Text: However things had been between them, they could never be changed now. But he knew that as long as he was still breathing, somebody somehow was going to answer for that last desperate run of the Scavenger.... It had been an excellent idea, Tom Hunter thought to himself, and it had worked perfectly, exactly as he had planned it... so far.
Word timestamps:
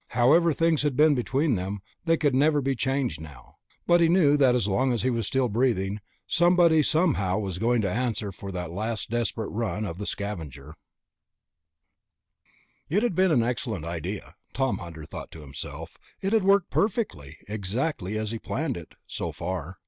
However 0.17 0.51
things 0.51 0.81
had 0.81 0.97
been 0.97 1.13
between 1.13 1.53
them, 1.53 1.77
they 2.05 2.17
could 2.17 2.33
never 2.33 2.59
be 2.59 2.75
changed 2.75 3.21
now. 3.21 3.57
But 3.85 4.01
he 4.01 4.09
knew 4.09 4.35
that 4.35 4.55
as 4.55 4.67
long 4.67 4.91
as 4.91 5.03
he 5.03 5.11
was 5.11 5.27
still 5.27 5.47
breathing, 5.47 6.01
somebody 6.25 6.81
somehow 6.81 7.37
was 7.37 7.59
going 7.59 7.83
to 7.83 7.91
answer 7.91 8.31
for 8.31 8.51
that 8.51 8.71
last 8.71 9.11
desperate 9.11 9.51
run 9.51 9.85
of 9.85 9.99
the 9.99 10.07
Scavenger.... 10.07 10.73
It 12.89 13.03
had 13.03 13.13
been 13.13 13.29
an 13.29 13.43
excellent 13.43 13.85
idea, 13.85 14.33
Tom 14.53 14.79
Hunter 14.79 15.05
thought 15.05 15.29
to 15.33 15.41
himself, 15.41 15.97
and 16.19 16.33
it 16.33 16.33
had 16.33 16.43
worked 16.45 16.71
perfectly, 16.71 17.37
exactly 17.47 18.17
as 18.17 18.31
he 18.31 18.37
had 18.37 18.43
planned 18.43 18.77
it... 18.77 18.95
so 19.05 19.31
far. 19.31 19.75